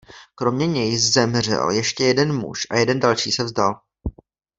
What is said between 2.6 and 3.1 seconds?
a jeden